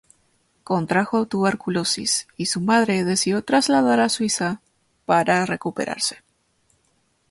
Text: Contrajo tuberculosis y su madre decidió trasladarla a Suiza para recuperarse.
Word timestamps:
Contrajo 0.63 1.27
tuberculosis 1.27 2.27
y 2.35 2.47
su 2.47 2.59
madre 2.59 3.03
decidió 3.03 3.43
trasladarla 3.43 4.05
a 4.05 4.09
Suiza 4.09 4.59
para 5.05 5.45
recuperarse. 5.45 6.23